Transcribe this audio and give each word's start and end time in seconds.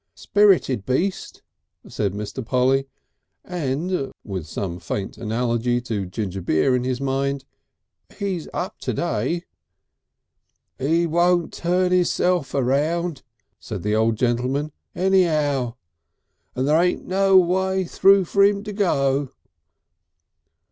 "Spirited 0.15 0.83
beast," 0.83 1.43
said 1.87 2.13
Mr. 2.13 2.43
Polly. 2.43 2.87
"And," 3.45 4.11
with 4.23 4.47
some 4.47 4.79
faint 4.79 5.15
analogy 5.15 5.79
to 5.81 6.07
ginger 6.07 6.41
beer 6.41 6.75
in 6.75 6.83
his 6.83 6.99
mind 6.99 7.45
"he's 8.17 8.47
up 8.51 8.79
to 8.79 8.95
day." 8.95 9.43
"'E 10.81 11.05
won't 11.05 11.53
turn 11.53 11.93
'isself 11.93 12.55
round," 12.55 13.21
said 13.59 13.83
the 13.83 13.95
old 13.95 14.15
gentleman, 14.15 14.71
"anyow. 14.95 15.75
And 16.55 16.67
there 16.67 16.81
ain't 16.81 17.05
no 17.05 17.37
way 17.37 17.85
through 17.85 18.25
for 18.25 18.43
'im 18.43 18.63
to 18.63 18.73
go." 18.73 19.33